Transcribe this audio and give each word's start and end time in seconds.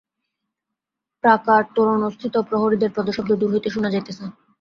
প্রাকার-তোরণস্থিত 1.23 2.35
প্রহরীদের 2.49 2.91
পদশব্দ 2.95 3.31
দূর 3.39 3.49
হইতে 3.53 3.69
শুনা 3.69 3.89
যাইতেছে। 3.93 4.23